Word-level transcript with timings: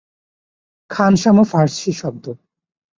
খানসামা 0.89 1.43
ফারসী 1.43 1.91
শব্দ। 1.91 2.25